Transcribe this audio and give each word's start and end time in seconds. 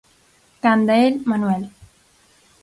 Canda 0.63 0.95
el, 1.09 1.19
Manuel. 1.33 1.69